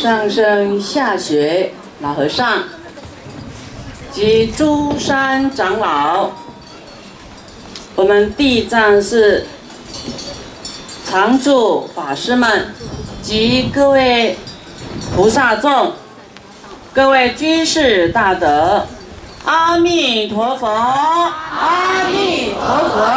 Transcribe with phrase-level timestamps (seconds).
[0.00, 2.79] 上生下学老和尚。
[4.20, 6.30] 及诸山长老，
[7.94, 9.46] 我们地藏寺
[11.08, 12.74] 常住法师们
[13.22, 14.36] 及各位
[15.16, 15.94] 菩萨众、
[16.92, 18.86] 各位居士大德，
[19.46, 22.60] 阿弥陀佛，阿弥陀
[22.90, 23.10] 佛。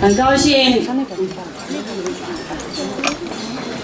[0.00, 0.84] 很高兴，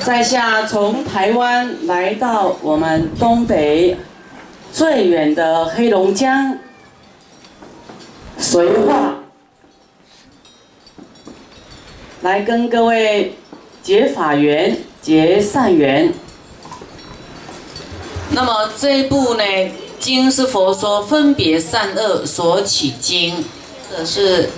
[0.05, 3.97] 在下从台湾来到我们东北
[4.73, 6.59] 最远的黑龙江
[8.41, 9.19] 绥化，
[12.23, 13.35] 来跟各位
[13.83, 16.13] 结法缘、结善缘。
[18.31, 19.43] 那么这一部呢，
[20.01, 23.45] 经是佛说分别善恶所起经，
[23.91, 24.51] 这是。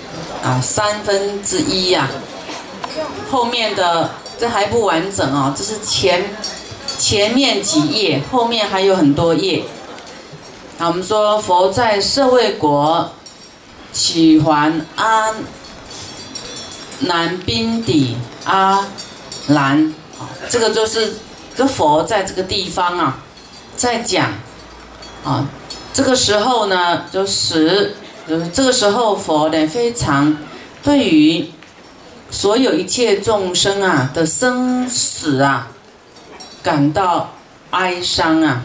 [0.43, 2.09] 啊，三分之一呀，
[3.29, 4.09] 后面的
[4.41, 6.35] 这还不完整哦，这是前
[6.97, 9.63] 前面几页，后面还有很多页。
[10.79, 13.11] 啊，我们说佛在舍卫国
[13.93, 15.35] 起还阿
[17.01, 18.87] 南宾底阿
[19.49, 19.93] 兰，
[20.49, 21.17] 这个就是
[21.55, 23.19] 这佛在这个地方啊，
[23.75, 24.33] 在讲
[25.23, 25.47] 啊，
[25.93, 27.95] 这个时候呢，就是。
[28.29, 30.37] 就是这个时候，佛呢非常
[30.83, 31.51] 对于
[32.31, 35.67] 所有一切众生啊的生死啊
[36.63, 37.29] 感到
[37.71, 38.63] 哀伤啊，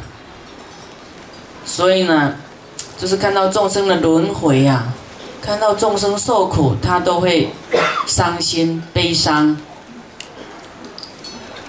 [1.65, 2.37] 所以呢，
[2.97, 4.95] 就是看到众生的轮回啊，
[5.43, 7.51] 看到众生受苦，他都会
[8.07, 9.57] 伤心 悲伤。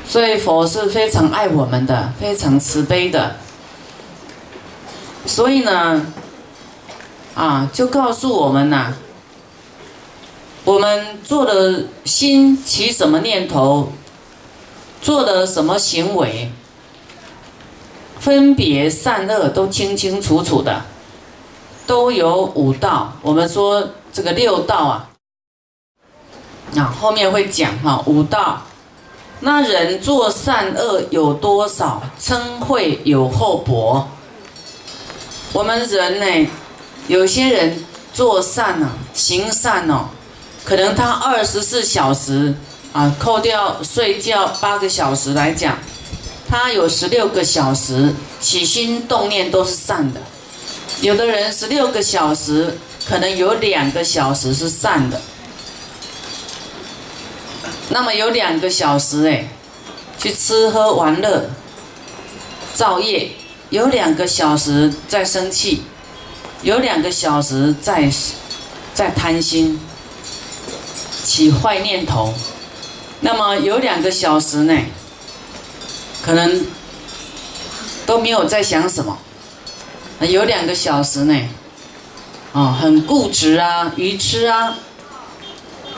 [0.07, 3.35] 所以佛是非常爱我们的，非常慈悲的。
[5.25, 6.05] 所以呢。
[7.35, 8.91] 啊，就告诉我们呐，
[10.67, 13.88] 我们做的心起什么念头，
[15.01, 16.51] 做的什么行为，
[18.19, 20.81] 分别善恶都清清楚楚的，
[21.85, 23.13] 都有五道。
[23.22, 25.09] 我们说这个六道啊，
[26.75, 28.63] 啊后面会讲哈五道。
[29.39, 32.03] 那人做善恶有多少？
[32.19, 34.06] 称会有厚薄。
[35.53, 36.50] 我们人呢？
[37.07, 40.09] 有些人做善呢，行善哦，
[40.67, 42.53] 可能他二十四小时
[42.91, 45.78] 啊，扣掉睡觉八个小时来讲，
[46.50, 50.19] 他有十六个小时起心动念都是善的。
[51.00, 52.77] 有的人十六个小时，
[53.07, 55.22] 可能有两个小时是善的。
[57.88, 59.47] 那么有两个小时哎，
[60.19, 61.50] 去吃喝玩乐，
[62.73, 63.29] 造业；
[63.69, 65.83] 有两个小时在生气。
[66.61, 68.11] 有两个小时在
[68.94, 69.79] 在贪心
[71.27, 72.33] 起坏念头，
[73.19, 74.73] 那么有两个小时呢，
[76.21, 76.65] 可能
[78.05, 79.17] 都没有在想什么。
[80.21, 81.35] 有两个小时呢，
[82.53, 84.77] 啊，很固执啊，愚痴啊，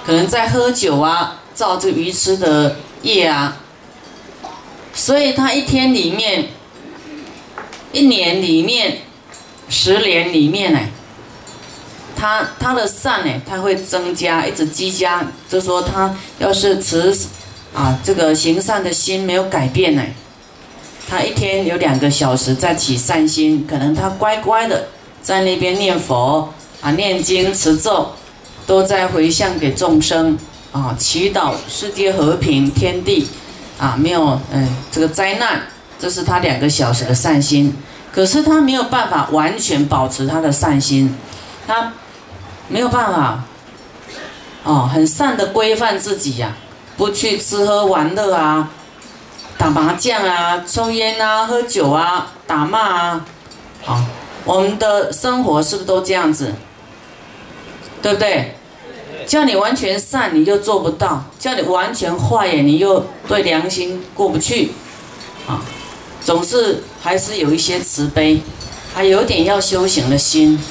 [0.04, 3.58] 可能在喝酒啊，造这愚痴的业啊。
[4.96, 6.48] 所以他一天里面，
[7.92, 9.02] 一年里面。
[9.72, 10.80] 十年里面呢，
[12.20, 15.26] 他他的善呢，他会增加，一直积加。
[15.48, 17.18] 就说他要是持
[17.74, 20.04] 啊这个行善的心没有改变呢，
[21.10, 24.90] 他一天有两个小时在起善心，可能他乖乖的
[25.22, 28.12] 在那边念佛啊念经持咒，
[28.68, 30.38] 都在回向给众生
[30.74, 33.28] 啊祈祷世界和平天地
[33.78, 35.62] 啊没有嗯这个灾难，
[35.98, 37.74] 这是他两个小时的善心。
[38.12, 41.16] 可是他没有办法完全保持他的善心，
[41.68, 41.94] 他
[42.70, 43.44] 没有办法，
[44.64, 46.56] 哦，很善的规范自己呀，
[46.96, 48.70] 不去吃喝玩乐啊，
[49.58, 53.26] 打麻将啊，抽烟啊，喝酒啊，打骂啊，
[53.84, 54.00] 好，
[54.46, 56.54] 我们的生活是不是都这样子？
[58.02, 58.56] 对不对？
[59.26, 64.72] 叫你完全善，你就做不到；叫你完全坏，你又对良心过不去，
[65.48, 65.62] 啊。
[66.22, 68.42] 总是还是有一些慈悲，
[68.94, 70.62] 还有点要修行的心。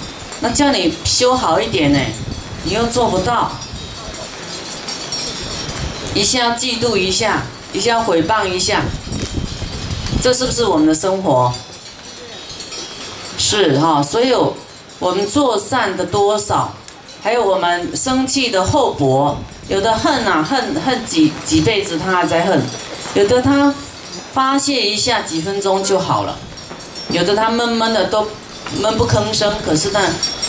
[0.40, 1.98] 那叫你修好一点呢，
[2.64, 3.50] 你又做不到。
[6.14, 7.42] 一下嫉妒一下，
[7.72, 8.82] 一下诽谤一下，
[10.22, 11.52] 这是不是我们的生活？
[13.36, 14.56] 是哈，所有
[14.98, 16.72] 我们做善的多少，
[17.22, 19.36] 还有我们生气的厚薄，
[19.68, 22.60] 有的恨啊，恨恨几几辈子他还在恨，
[23.14, 23.72] 有的他
[24.32, 26.36] 发泄一下几分钟就好了，
[27.10, 28.26] 有的他闷闷的都
[28.80, 30.00] 闷不吭声，可是呢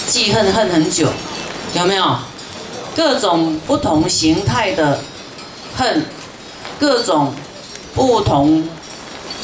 [0.07, 1.07] 记恨恨很久，
[1.74, 2.18] 有没有？
[2.95, 5.00] 各种不同形态的
[5.77, 6.06] 恨，
[6.80, 7.33] 各种
[7.95, 8.68] 不同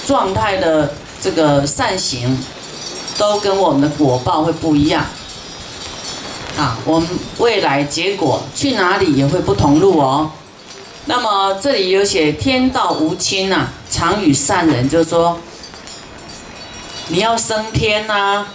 [0.05, 2.37] 状态的这个善行。
[3.17, 5.05] 都跟我们的果报会不一样
[6.57, 6.77] 啊！
[6.83, 7.07] 我们
[7.37, 10.29] 未来结果去哪里也会不同路哦。
[11.05, 15.39] 那么这里有写“天道无亲”呐，常与善人，就是说
[17.07, 18.45] 你要升天呐，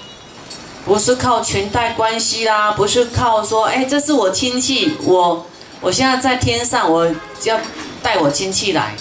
[0.91, 5.47] 不是靠裙带关系啦，不是靠说哎，这是我亲戚，我
[5.81, 7.07] 我现在在天上，我
[7.45, 7.61] 要
[8.03, 8.97] 带我亲戚来。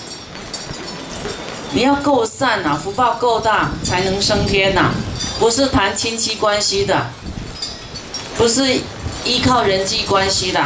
[1.71, 4.91] 你要够善呐，福报够大，才能升天呐。
[5.39, 7.07] 不是谈亲戚关系的，
[8.37, 8.71] 不是
[9.25, 10.63] 依靠人际关系的，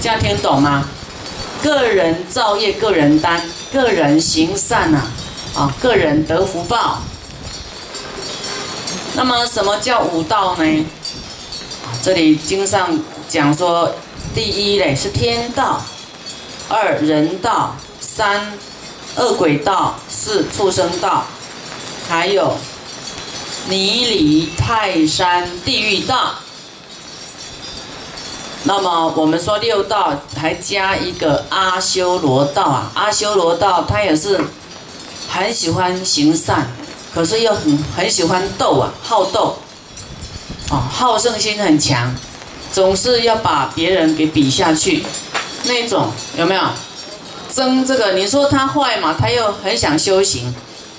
[0.00, 0.82] 这样听懂吗？
[1.62, 5.02] 个人造业，个人担，个人行善呐，
[5.54, 7.02] 啊，个人得福报。
[9.14, 10.86] 那么什么叫五道呢？
[12.02, 12.98] 这里经上
[13.28, 13.94] 讲说，
[14.34, 15.82] 第一嘞是天道，
[16.68, 18.58] 二人道，三
[19.16, 21.24] 恶鬼道，四畜生道，
[22.08, 22.56] 还有。
[23.68, 26.36] 泥里泰山地狱道，
[28.64, 34.40] 那么我们说六道还加一个阿修罗道啊，阿修罗道他也是
[35.28, 36.72] 很喜欢行善，
[37.14, 39.56] 可是又很很喜欢斗啊，好斗，
[40.70, 42.14] 哦，好胜心很强，
[42.72, 45.04] 总是要把别人给比下去，
[45.64, 46.62] 那种有没有？
[47.52, 50.54] 争这个，你说他坏嘛，他又很想修行。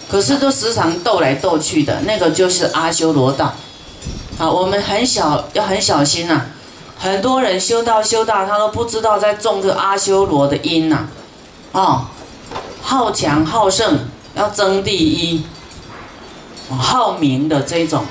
[0.09, 3.53] 可是都时常斗来斗去的，那个就是阿修罗道。
[4.37, 6.47] 好，我们很小要很小心呐。
[6.99, 11.07] 很多人修道修道，他都不知道在种这阿修罗的因呐。
[11.71, 12.07] 哦，
[12.81, 13.99] 好强好胜，
[14.35, 15.45] 要争第一，
[16.77, 18.05] 好名的这种，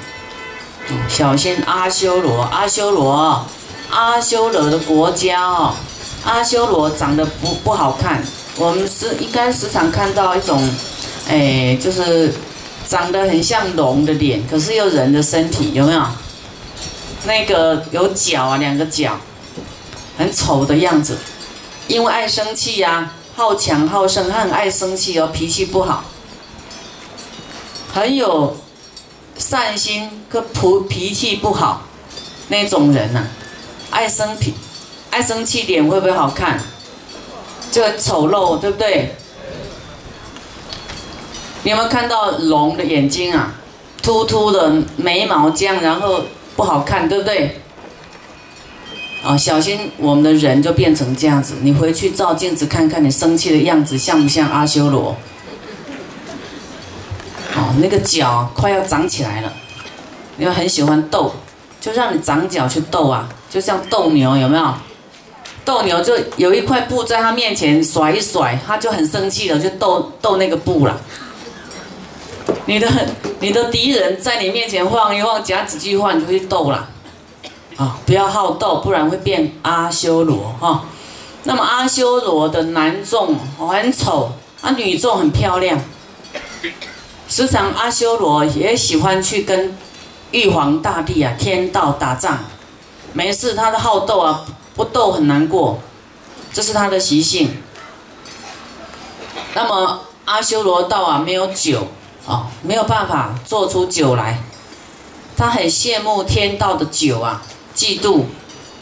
[1.09, 2.43] 小心阿修罗。
[2.43, 3.47] 阿修罗，
[3.91, 5.75] 阿修罗的国家哦，
[6.25, 8.23] 阿修罗长得不不好看。
[8.57, 10.63] 我们是应该时常看到一种。
[11.29, 12.35] 哎，就是
[12.89, 16.03] 长得很像龙的脸，可是又人的身体，有没有？
[17.25, 19.17] 那个有角啊，两个角，
[20.19, 21.17] 很丑的样子。
[21.87, 26.03] 因为爱生气呀，好强好胜，他很爱生气哦，脾气不好，
[27.93, 28.57] 很有
[29.37, 31.83] 善心，可脾脾气不好
[32.49, 33.25] 那种人呐，
[33.91, 34.55] 爱生脾，
[35.11, 36.61] 爱生气，脸会不会好看？
[37.71, 39.15] 就很丑陋，对不对？
[41.63, 43.55] 你有没有看到龙的眼睛啊？
[44.03, 46.23] 突突的眉毛这样，然后
[46.57, 47.61] 不好看，对不对？
[49.23, 51.55] 啊，小心我们的人就变成这样子。
[51.61, 55.17] 你回去照镜子看看，你生气的样子像不像阿修罗？
[57.79, 59.53] 那个脚快要长起来了，
[60.39, 61.33] 因为很喜欢斗，
[61.81, 64.75] 就让你长脚去斗啊，就像斗牛，有没有？
[65.63, 70.99] 斗牛就有一块布在他面前甩一甩，他就很生气了，就斗斗那个布了。
[72.65, 72.89] 你的
[73.41, 76.89] 你的敌人在你面前晃一晃，夹几句话你就去斗了，
[77.77, 80.85] 啊，不要好斗，不然会变阿修罗哈。
[81.45, 85.79] 那么阿修罗的男众很丑，啊女众很漂亮。
[87.31, 89.75] 时常阿修罗也喜欢去跟
[90.33, 92.41] 玉皇大帝啊天道打仗，
[93.13, 94.45] 没事他的好斗啊，
[94.75, 95.79] 不斗很难过，
[96.53, 97.57] 这是他的习性。
[99.55, 101.87] 那么阿修罗道啊没有酒。
[102.27, 104.39] 哦，没有办法做出酒来，
[105.37, 107.43] 他很羡慕天道的酒啊，
[107.75, 108.25] 嫉妒，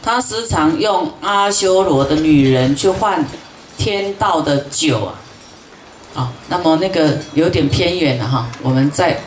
[0.03, 3.25] 他时常用阿修罗的女人去换
[3.79, 5.15] 天道的酒啊，
[6.19, 9.21] 啊，那么那个有点偏远了哈，我们再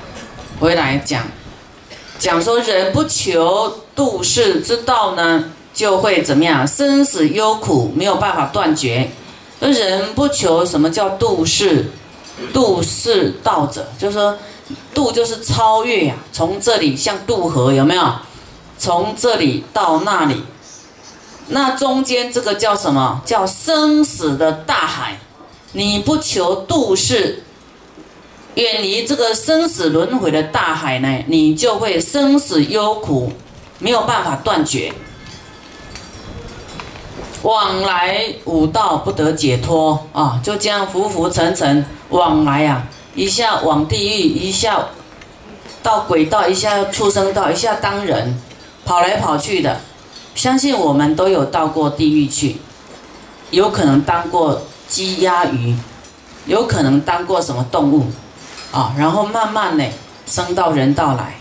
[0.60, 1.24] 回来讲，
[2.20, 6.68] 讲说人不求度世之道呢，就会怎么样？
[6.68, 9.10] 生死忧苦没有办法断绝，
[9.62, 11.86] 人不求什么叫度世？
[12.52, 14.38] 度世道者，就是说，
[14.94, 16.16] 度就是超越呀。
[16.34, 18.04] 从这里像渡河，有没有？
[18.78, 20.44] 从这里到那里，
[21.48, 23.22] 那中间这个叫什么？
[23.26, 25.18] 叫生死的大海。
[25.74, 27.44] 你不求度世，
[28.56, 33.32] 远离这个生死轮回的大海呢，你就会生死忧苦，
[33.80, 34.92] 没有办法断绝。
[37.44, 44.90] 往来五道不得解脱啊，就这样浮浮沉沉往来啊，一下往地狱，一下
[45.82, 48.40] 到鬼道，一下畜生道，一下当人，
[48.86, 49.80] 跑来跑去的。
[50.36, 52.58] 相信我们都有到过地狱去，
[53.50, 55.74] 有可能当过鸡鸭鱼，
[56.46, 58.08] 有可能当过什么动物，
[58.74, 59.86] 啊，然后慢慢的
[60.28, 61.36] 升到人道来。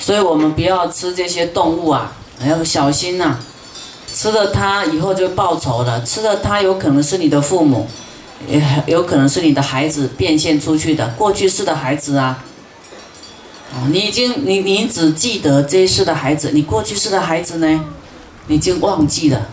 [0.00, 2.12] 所以我们不要吃这些动物啊，
[2.44, 3.38] 要小心呐。
[4.12, 7.86] 吃了它以后就报仇了，吃了它有可能是你的父母，
[8.48, 12.42] 也有可能是你的孩子变现出去的过去式的孩子啊。
[13.74, 17.84] 哦，你已经你你只记得这一世的孩子，你过去式的孩子呢，
[18.48, 19.46] 你已经忘记了。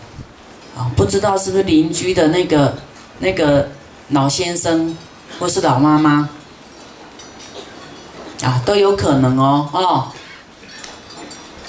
[0.96, 2.76] 不知道是不是邻居的那个
[3.18, 3.68] 那个
[4.10, 4.96] 老先生
[5.38, 6.28] 或是老妈妈
[8.42, 10.12] 啊，都有可能哦哦。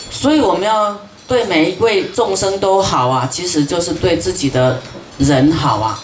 [0.10, 4.80] 所以我们要对每一位众生都好啊，其实就是对自己的
[5.18, 6.03] 人好啊。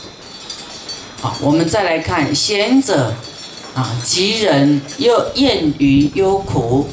[1.22, 3.14] 好，我们再来看贤者。
[3.76, 6.90] 啊，吉人又厌于忧苦，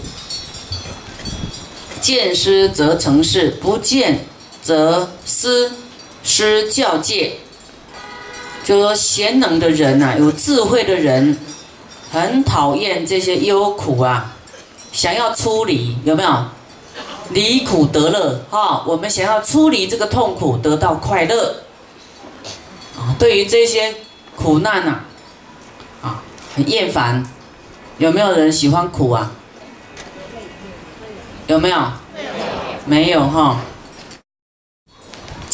[1.98, 4.26] 见师则成事，不见
[4.62, 5.72] 则失
[6.36, 7.34] 失教戒。
[8.64, 11.38] 就说贤能的人呐，有智慧的人，
[12.10, 14.34] 很讨厌这些忧苦啊，
[14.90, 16.46] 想要出离，有没有？
[17.30, 21.62] 离苦得乐，哈，我们想要出离这个痛苦，得到快乐。
[22.98, 23.94] 啊，对于这些
[24.34, 25.04] 苦难呐。
[26.02, 26.20] 啊
[26.56, 27.24] 很厌烦，
[27.98, 29.30] 有没有人喜欢苦啊？
[31.46, 31.78] 有没有？
[32.86, 33.60] 没有哈。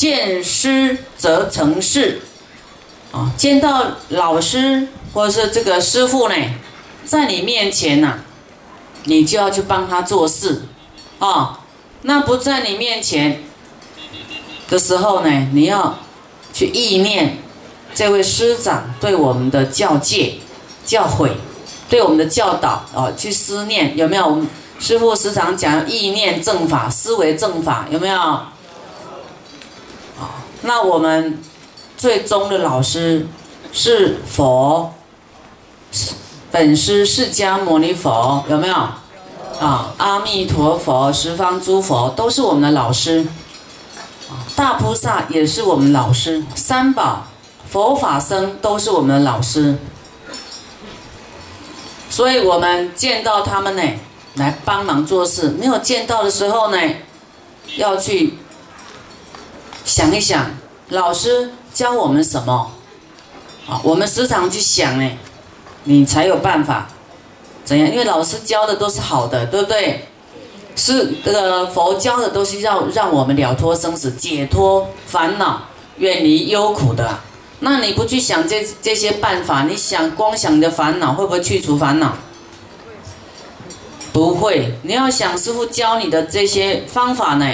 [0.01, 2.23] 见师则成事，
[3.13, 6.35] 啊，见到老师或者是这个师傅呢，
[7.05, 8.15] 在你面前呐，
[9.05, 10.63] 你就要去帮他做事，
[11.19, 11.61] 啊，
[12.01, 13.43] 那不在你面前
[14.71, 15.99] 的时候呢，你要
[16.51, 17.37] 去意念
[17.95, 20.37] 这位师长对我们的教诫。
[20.87, 21.33] 教诲，
[21.91, 24.43] 对我们的教导啊，去思念有没有？
[24.79, 28.41] 师傅时常讲意念正法，思维正法有没有？
[30.63, 31.39] 那我们
[31.97, 33.27] 最终的老师
[33.73, 34.93] 是佛，
[36.51, 38.75] 本师释迦牟尼佛有没有？
[38.75, 43.27] 啊，阿弥陀佛，十方诸佛都是我们的老师，
[44.57, 47.27] 大菩萨也是我们老师，三宝、
[47.69, 49.77] 佛法僧都是我们的老师。
[52.09, 53.83] 所以我们见到他们呢，
[54.35, 56.79] 来帮忙做事；没有见到的时候呢，
[57.77, 58.39] 要去
[59.91, 60.49] 想一想，
[60.91, 62.71] 老师教我们什么？
[63.69, 65.11] 啊，我们时常去想呢，
[65.83, 66.87] 你才有办法
[67.65, 67.91] 怎样？
[67.91, 70.07] 因为老师教的都是好的，对不对？
[70.77, 75.63] 是这个佛教的都是要让我们了脱生死、解脱烦恼、
[75.97, 77.19] 远离忧苦的。
[77.59, 82.15] 那你不去想这这些办法，你想光想你的烦恼，会不会去除烦恼？
[84.13, 84.73] 不会。
[84.85, 87.45] 你要想师傅教你的这些方法呢，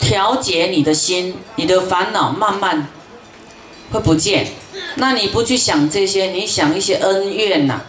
[0.00, 2.88] 调节你的心，你的烦恼慢慢
[3.92, 4.48] 会不见。
[4.96, 7.82] 那你不去想这些，你想一些恩怨呐，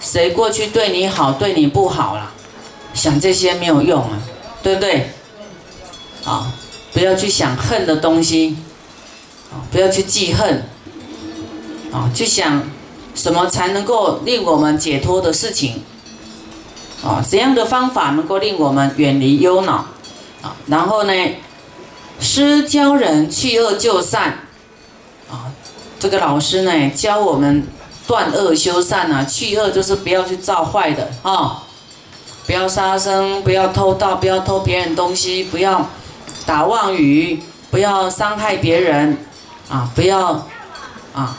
[0.00, 2.32] 谁过去对你好，对你不好了，
[2.94, 4.22] 想这些没有用啊，
[4.62, 5.10] 对不对？
[6.24, 6.52] 啊，
[6.92, 8.56] 不要去想恨的东西。
[9.52, 10.64] 啊不要去记恨，
[11.92, 12.68] 啊，去想
[13.14, 15.82] 什么才能够令我们解脱的事情，
[17.02, 19.86] 啊，怎样的方法能够令我们远离忧恼，
[20.42, 21.12] 啊，然后呢，
[22.20, 24.40] 师教人去恶就善，
[25.30, 25.52] 啊，
[25.98, 27.66] 这个老师呢教我们
[28.06, 31.62] 断恶修善啊，去恶就是不要去造坏的啊，
[32.46, 35.88] 不要杀生，不要偷盗，不要偷别人东西，不要
[36.44, 39.18] 打妄语，不要伤害别人。
[39.68, 40.46] 啊，不要
[41.12, 41.36] 啊，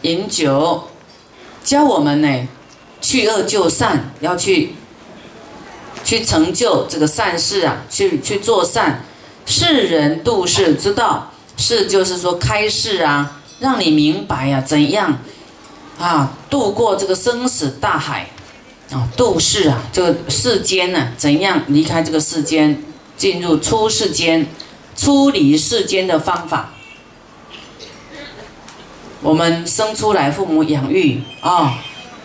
[0.00, 0.88] 饮酒，
[1.62, 2.48] 教我们呢，
[3.02, 4.74] 去恶就善，要去
[6.02, 9.04] 去成就这个善事啊，去去做善，
[9.46, 15.18] 世人度世之道，是就是说开示啊，让你明白呀，怎样
[15.98, 18.28] 啊度过这个生死大海
[18.90, 22.82] 啊，度世啊，这个世间呢，怎样离开这个世间，
[23.16, 24.46] 进入出世间，
[24.96, 26.70] 出离世间的方法。
[29.22, 31.78] 我们生出来，父母养育啊，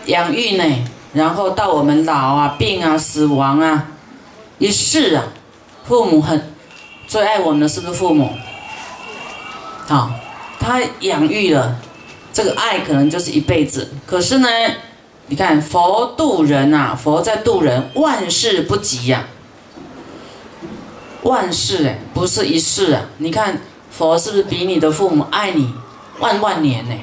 [0.06, 3.88] 养育呢，然后到我们老啊、病啊、死亡啊，
[4.58, 5.24] 一世啊，
[5.84, 6.51] 父母很
[7.12, 8.32] 最爱我们的是不是父母？
[9.86, 10.12] 好，
[10.58, 11.76] 他养育了，
[12.32, 13.86] 这个爱可能就是一辈子。
[14.06, 14.48] 可是呢，
[15.26, 19.26] 你看佛度人啊，佛在度人，万事不及呀，
[21.24, 23.02] 万事哎，不是一世啊。
[23.18, 25.70] 你看佛是不是比你的父母爱你？
[26.18, 26.94] 万万年呢，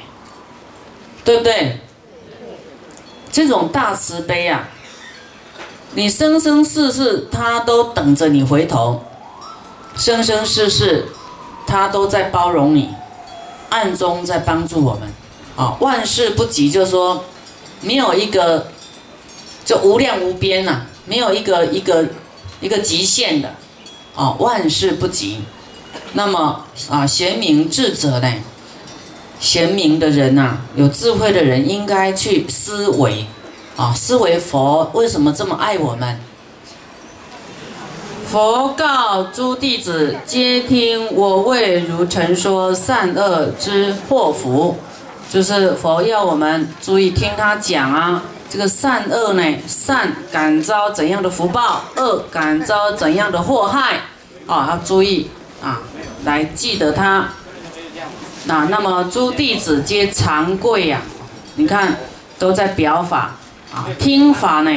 [1.24, 1.82] 对不对？
[3.32, 4.70] 这种大慈悲啊，
[5.94, 9.04] 你生生世世他都等着你回头，
[10.00, 11.10] 生生世世
[11.68, 12.90] 他都在包容你，
[13.68, 15.02] 暗中在帮助我们。
[15.58, 17.26] 啊，万事不急，就说
[17.82, 18.68] 没有一个
[19.66, 22.06] 就无量无边呐，没有一个一个
[22.62, 23.54] 一个极限的。
[24.16, 25.42] 啊，万事不急。
[26.14, 28.34] 那么啊，贤明智者呢？
[29.38, 33.26] 贤明的人呐，有智慧的人应该去思维。
[33.76, 36.22] 啊，思维佛为什么这么爱我们？
[38.32, 44.78] 佛告诸弟子：皆听我为如陈说善恶之祸福。
[45.32, 54.02] 就是佛要我们注意听他讲啊，这个善恶呢，善感遭怎样的福报，恶感遭怎样的祸害，
[54.46, 55.32] 啊，要注意
[55.64, 55.82] 啊，
[56.24, 57.30] 来记得他。
[58.46, 61.02] 那那么诸弟子皆惭愧呀，
[61.56, 61.98] 你看
[62.38, 63.32] 都在表法。
[63.74, 64.72] 啊，听法呢？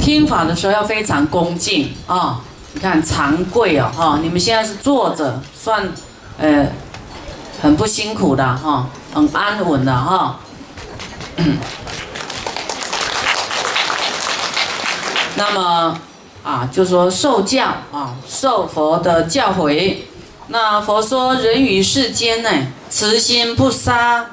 [0.00, 2.40] 听法的时候要非常恭敬啊！
[2.72, 5.88] 你看长跪哦，哈，你们现在是坐着，算，
[6.38, 6.66] 呃，
[7.60, 10.38] 很不辛苦的哈，很安稳的哈。
[15.36, 15.98] 那么
[16.42, 19.98] 啊，就说受教啊，受佛的教诲。
[20.48, 22.50] 那佛说，人于世间呢，
[22.88, 24.26] 慈心不杀。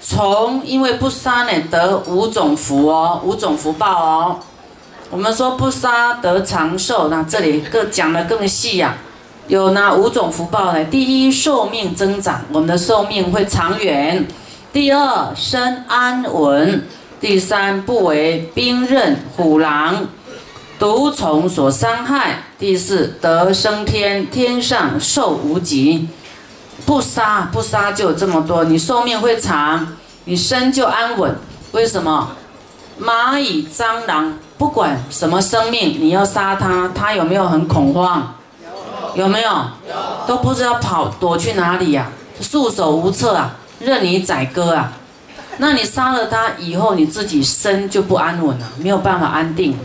[0.00, 4.38] 从因为不杀呢，得五种福哦，五种福报哦。
[5.10, 8.94] 我们说不杀得长寿，那这里更讲的更细呀。
[9.46, 10.84] 有哪五种福报呢？
[10.84, 14.22] 第一，寿命增长，我们的寿命会长远；
[14.70, 16.82] 第二，身安稳；
[17.18, 20.06] 第三，不为兵刃、虎狼、
[20.78, 26.06] 毒虫所伤害；第四，得升天，天上寿无极。
[26.84, 31.34] 不杀不杀就有这么多，你寿命会长，你身就安稳。
[31.72, 32.36] 为什么？
[33.00, 38.34] 蚂蚁、蟑螂，不管什么生命，你要杀它，它有没有很恐慌？
[39.14, 39.28] 有。
[39.28, 39.50] 没有？
[40.26, 44.92] 都不知道跑躲去哪里呀，束手无策啊，任你宰割啊。
[45.58, 49.78] 那你杀了它以后，你自己身就不安稳了，没有办法安定。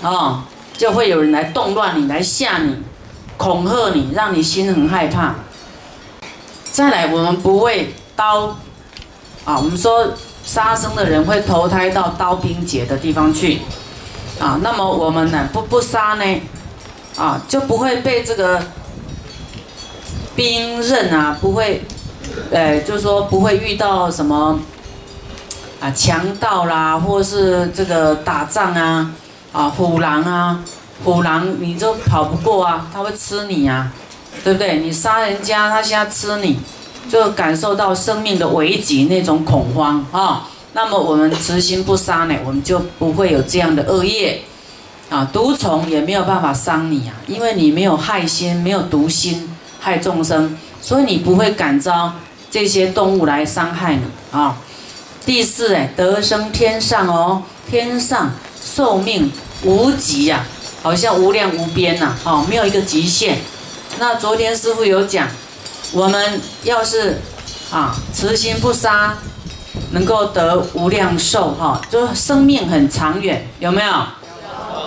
[0.00, 0.42] 哦，
[0.76, 2.76] 就会有人来动乱你，来吓你，
[3.36, 5.34] 恐吓你，让你心很害怕。
[6.70, 8.56] 再来，我们不会刀，
[9.44, 10.08] 啊，我们说
[10.44, 13.60] 杀生的人会投胎到刀兵劫的地方去，
[14.42, 16.24] 啊，那么我们呢，不不杀呢，
[17.16, 18.60] 啊，就不会被这个
[20.34, 21.84] 兵刃啊，不会，
[22.50, 24.58] 呃，就说不会遇到什么
[25.80, 29.12] 啊强盗啦，或是这个打仗啊，
[29.52, 30.58] 啊虎狼啊，
[31.04, 33.92] 虎狼你就跑不过啊，他会吃你啊。
[34.42, 34.78] 对不对？
[34.78, 36.58] 你杀人家，他现在吃你，
[37.08, 40.48] 就感受到生命的危急那种恐慌啊。
[40.74, 44.42] 那么我们慈心不杀呢，我们就不会有这样的恶业
[45.10, 45.28] 啊。
[45.32, 52.14] 毒虫也没有办法伤你啊，因为你没有害心，没有毒心害众生，所以你不会感召
[52.50, 54.56] 这些动物来伤害你啊。
[55.26, 58.32] 第四，哎，得生天上哦，天上
[58.64, 59.30] 寿命
[59.64, 60.44] 无极呀，
[60.82, 63.38] 好像无量无边呐，哦，没有一个极限。
[63.98, 65.28] 那昨天师傅有讲，
[65.92, 67.20] 我们要是
[67.70, 69.16] 啊慈心不杀，
[69.92, 73.92] 能够得无量寿哈，就生命很长远，有没有？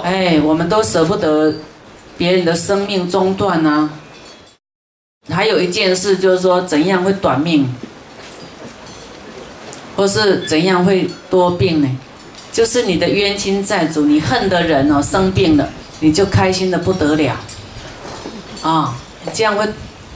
[0.03, 1.53] 哎，我们都舍不得
[2.17, 3.89] 别人的生命中断呢。
[5.29, 7.73] 还有一件事就是说，怎样会短命，
[9.95, 11.89] 或是怎样会多病呢？
[12.51, 15.67] 就是你的冤亲债主，你恨的人哦生病了，
[15.99, 17.35] 你就开心的不得了。
[18.61, 18.95] 啊，
[19.33, 19.67] 这样会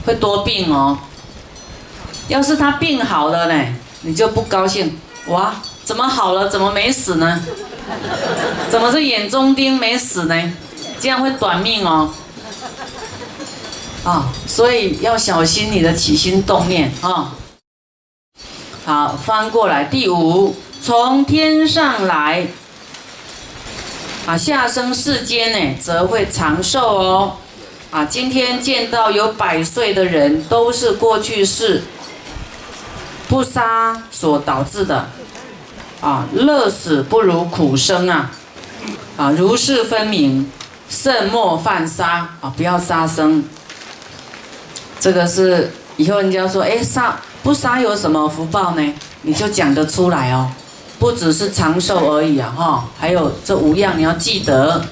[0.06, 0.98] 会多病哦。
[2.28, 4.98] 要是他病好了呢，你就不高兴。
[5.26, 6.48] 哇，怎么好了？
[6.48, 7.40] 怎么没死呢？
[8.70, 10.52] 怎么是眼中钉没死呢？
[10.98, 12.12] 这样会短命哦。
[14.04, 17.34] 啊，所以要小心你的起心动念啊。
[18.86, 22.46] 好，翻过来第五，从天上来，
[24.26, 27.36] 啊，下生世间呢，则会长寿哦。
[27.90, 31.82] 啊，今天见到有百岁的人，都是过去世
[33.30, 35.06] 不杀所导致的。
[36.00, 38.30] 啊，乐死不如苦生啊！
[39.16, 40.50] 啊，如是分明，
[40.88, 42.52] 慎莫犯杀啊！
[42.56, 43.44] 不要杀生。
[44.98, 48.94] 这个是以后人家说，哎，杀不杀有什么福报呢？
[49.22, 50.50] 你就讲得出来哦。
[50.98, 54.82] 不只是长寿而已啊，哈，还有这五样你要记得。